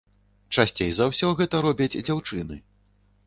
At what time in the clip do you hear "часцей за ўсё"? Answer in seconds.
0.55-1.29